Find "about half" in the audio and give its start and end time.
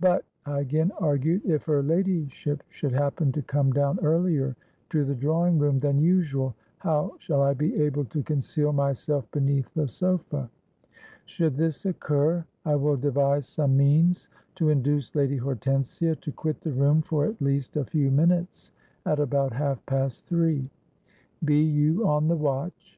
19.20-19.86